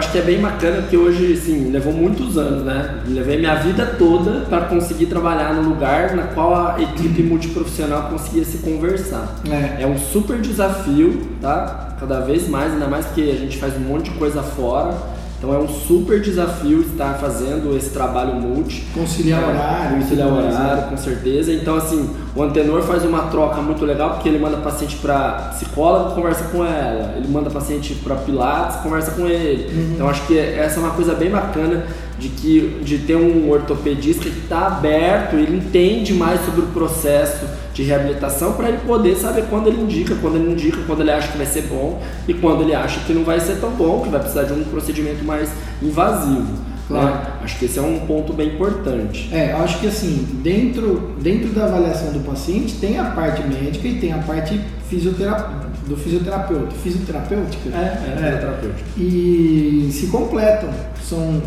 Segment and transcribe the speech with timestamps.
[0.00, 3.00] acho que é bem bacana porque hoje, assim, levou muitos anos, né?
[3.06, 8.44] Levei minha vida toda para conseguir trabalhar no lugar na qual a equipe multiprofissional conseguia
[8.44, 9.36] se conversar.
[9.48, 9.82] É.
[9.82, 11.96] é um super desafio, tá?
[12.00, 14.94] Cada vez mais, ainda mais porque a gente faz um monte de coisa fora.
[15.40, 18.84] Então é um super desafio estar fazendo esse trabalho multi.
[18.92, 19.96] Conciliar horário.
[19.96, 21.50] Conciliar horário, com certeza.
[21.50, 26.14] Então, assim, o antenor faz uma troca muito legal porque ele manda paciente para psicólogo,
[26.14, 27.14] conversa com ela.
[27.16, 29.74] Ele manda paciente para pilates, conversa com ele.
[29.74, 29.92] Uhum.
[29.94, 31.86] Então, acho que essa é uma coisa bem bacana
[32.18, 37.46] de que de ter um ortopedista que está aberto, ele entende mais sobre o processo
[37.72, 41.28] de reabilitação para ele poder saber quando ele indica, quando ele indica, quando ele acha
[41.28, 44.08] que vai ser bom e quando ele acha que não vai ser tão bom, que
[44.08, 45.50] vai precisar de um procedimento mais
[45.82, 46.70] invasivo.
[46.90, 47.00] Né?
[47.00, 47.14] Claro.
[47.14, 47.22] Né?
[47.42, 49.28] Acho que esse é um ponto bem importante.
[49.32, 53.98] É, acho que assim, dentro, dentro da avaliação do paciente tem a parte médica e
[54.00, 57.68] tem a parte fisioterapêutica do fisioterapeuta, fisioterapêutica.
[57.70, 58.88] É, é, é terapêutica.
[58.96, 60.70] E se completam.
[61.02, 61.42] São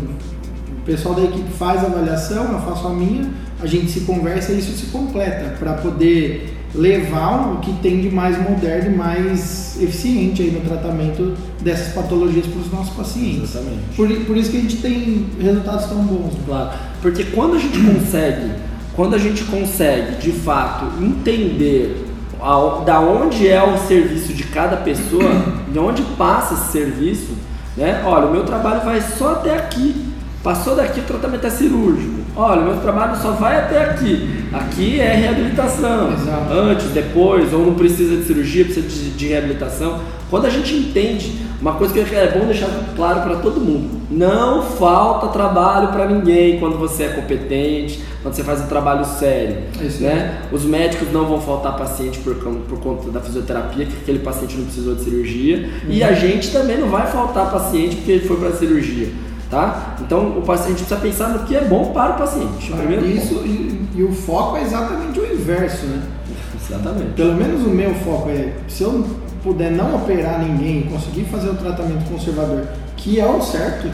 [0.78, 3.28] o pessoal da equipe faz a avaliação, eu faço a minha,
[3.60, 8.10] a gente se conversa e isso se completa para poder levar o que tem de
[8.10, 13.54] mais moderno e mais eficiente aí no tratamento dessas patologias para os nossos pacientes.
[13.54, 13.82] Exatamente.
[13.96, 16.34] Por, por isso que a gente tem resultados tão bons.
[16.44, 18.50] Claro, porque quando a gente consegue,
[18.96, 22.04] quando a gente consegue de fato entender
[22.40, 25.30] a, da onde é o serviço de cada pessoa,
[25.72, 27.32] de onde passa esse serviço,
[27.76, 28.02] né?
[28.04, 30.13] Olha, o meu trabalho vai só até aqui.
[30.44, 32.20] Passou daqui, o tratamento é cirúrgico.
[32.36, 34.44] Olha, meu trabalho só vai até aqui.
[34.52, 36.12] Aqui é reabilitação.
[36.12, 36.52] Exato.
[36.52, 40.00] Antes, depois, ou não precisa de cirurgia, precisa de, de reabilitação.
[40.28, 44.62] Quando a gente entende, uma coisa que é bom deixar claro para todo mundo: não
[44.62, 49.62] falta trabalho para ninguém quando você é competente, quando você faz um trabalho sério.
[49.80, 50.42] Isso né?
[50.52, 50.54] É.
[50.54, 54.64] Os médicos não vão faltar paciente por, por conta da fisioterapia, que aquele paciente não
[54.66, 55.56] precisou de cirurgia.
[55.56, 55.90] Uhum.
[55.90, 59.08] E a gente também não vai faltar paciente porque ele foi para cirurgia.
[59.50, 59.96] Tá?
[60.00, 62.72] Então o paciente precisa pensar no que é bom para o paciente.
[62.72, 66.02] Primeiro isso e, e, o foco é exatamente o inverso, né?
[66.60, 67.12] Exatamente.
[67.12, 69.06] Pelo menos o meu foco é se eu
[69.42, 72.66] puder não operar ninguém, conseguir fazer o tratamento conservador,
[72.96, 73.90] que é o certo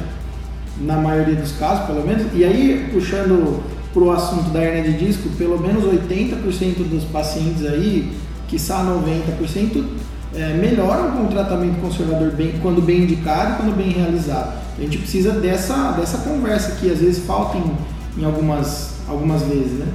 [0.80, 2.26] na maioria dos casos, pelo menos.
[2.32, 3.60] E aí puxando
[3.92, 8.12] para o assunto da hernia de disco, pelo menos 80% dos pacientes aí,
[8.48, 9.84] que 90%,
[10.34, 14.60] é, melhoram com o tratamento conservador bem, quando bem indicado e quando bem realizado.
[14.78, 17.76] A gente precisa dessa, dessa conversa que às vezes falta em,
[18.18, 19.86] em algumas, algumas vezes, né?